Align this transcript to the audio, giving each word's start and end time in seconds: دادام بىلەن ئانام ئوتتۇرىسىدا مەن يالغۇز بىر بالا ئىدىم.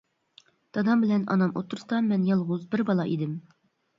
دادام 0.77 1.03
بىلەن 1.05 1.25
ئانام 1.33 1.51
ئوتتۇرىسىدا 1.59 2.01
مەن 2.07 2.25
يالغۇز 2.31 2.63
بىر 2.73 2.83
بالا 2.91 3.05
ئىدىم. 3.13 3.37